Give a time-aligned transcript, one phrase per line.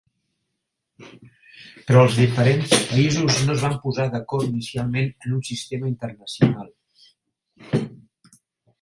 [1.89, 7.89] Però els diferents països no es van posar d"acord inicialment en un sistema internacional.